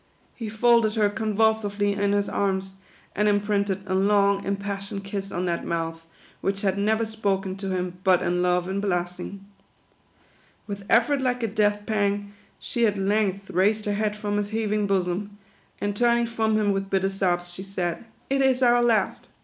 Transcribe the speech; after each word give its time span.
He 0.33 0.49
folded 0.49 0.95
her 0.95 1.11
convulsively 1.11 1.93
in 1.93 2.11
his 2.13 2.27
arms, 2.27 2.73
and 3.15 3.27
imprinted 3.29 3.83
a 3.85 3.93
long, 3.93 4.43
impassioned 4.43 5.03
kiss 5.03 5.31
on 5.31 5.45
that 5.45 5.63
mouth, 5.63 6.07
which 6.41 6.63
had 6.63 6.75
never 6.75 7.05
spoken 7.05 7.55
to 7.57 7.69
him 7.69 7.99
but 8.03 8.23
in 8.23 8.41
love 8.41 8.67
and 8.67 8.81
blessing. 8.81 9.45
With 10.65 10.85
effort 10.89 11.21
like 11.21 11.43
a 11.43 11.47
death 11.47 11.85
pang, 11.85 12.33
she 12.59 12.87
at 12.87 12.97
length 12.97 13.51
raised 13.51 13.85
her 13.85 13.93
head 13.93 14.15
from 14.15 14.37
his 14.37 14.49
heaving 14.49 14.87
bosom, 14.87 15.37
and 15.79 15.95
turning 15.95 16.25
from 16.25 16.55
him 16.57 16.71
with 16.71 16.89
bitter 16.89 17.07
sobs, 17.07 17.53
she 17.53 17.61
said, 17.61 18.03
"It 18.27 18.41
is 18.41 18.63
our 18.63 18.81
last. 18.81 19.27